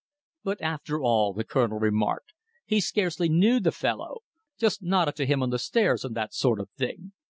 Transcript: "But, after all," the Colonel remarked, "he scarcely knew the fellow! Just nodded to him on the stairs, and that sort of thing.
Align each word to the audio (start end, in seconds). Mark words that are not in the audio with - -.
"But, 0.43 0.59
after 0.61 0.99
all," 0.99 1.31
the 1.31 1.43
Colonel 1.43 1.77
remarked, 1.77 2.33
"he 2.65 2.81
scarcely 2.81 3.29
knew 3.29 3.59
the 3.59 3.71
fellow! 3.71 4.21
Just 4.57 4.81
nodded 4.81 5.15
to 5.17 5.27
him 5.27 5.43
on 5.43 5.51
the 5.51 5.59
stairs, 5.59 6.03
and 6.03 6.15
that 6.15 6.33
sort 6.33 6.59
of 6.59 6.71
thing. 6.71 7.11